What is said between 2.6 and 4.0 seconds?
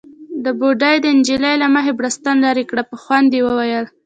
کړه، په خوند يې وويل: